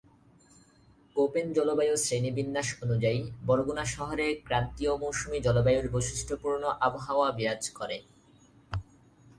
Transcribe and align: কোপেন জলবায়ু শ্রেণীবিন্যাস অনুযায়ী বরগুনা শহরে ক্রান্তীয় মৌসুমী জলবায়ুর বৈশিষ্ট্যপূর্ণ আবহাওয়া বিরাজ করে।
কোপেন 1.15 1.47
জলবায়ু 1.53 1.95
শ্রেণীবিন্যাস 1.97 2.67
অনুযায়ী 2.83 3.21
বরগুনা 3.45 3.85
শহরে 3.85 4.27
ক্রান্তীয় 4.47 4.93
মৌসুমী 4.97 5.39
জলবায়ুর 5.39 5.87
বৈশিষ্ট্যপূর্ণ 5.89 6.63
আবহাওয়া 6.81 7.27
বিরাজ 7.31 7.63
করে। 7.69 7.97